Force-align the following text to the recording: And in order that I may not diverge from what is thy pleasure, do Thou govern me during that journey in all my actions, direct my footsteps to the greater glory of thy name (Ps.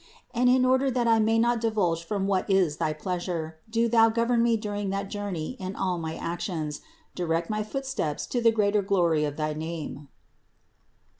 And 0.33 0.49
in 0.49 0.65
order 0.65 0.89
that 0.89 1.07
I 1.07 1.19
may 1.19 1.37
not 1.37 1.61
diverge 1.61 2.03
from 2.03 2.25
what 2.25 2.49
is 2.49 2.77
thy 2.77 2.91
pleasure, 2.91 3.59
do 3.69 3.87
Thou 3.87 4.09
govern 4.09 4.41
me 4.41 4.57
during 4.57 4.89
that 4.89 5.11
journey 5.11 5.51
in 5.59 5.75
all 5.75 5.99
my 5.99 6.15
actions, 6.15 6.81
direct 7.13 7.51
my 7.51 7.61
footsteps 7.61 8.25
to 8.25 8.41
the 8.41 8.51
greater 8.51 8.81
glory 8.81 9.25
of 9.25 9.37
thy 9.37 9.53
name 9.53 10.07
(Ps. 10.07 10.07